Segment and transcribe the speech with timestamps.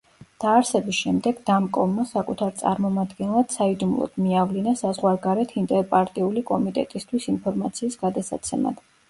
[0.43, 8.85] დაარსების შემდეგ დამკომმა საკუთარ წარმომადგენლად საიდუმლოდ მიავლინა საზღვარგარეთ ინტერპარტიული კომიტეტისთვის ინფორმაციის გადასაცემად.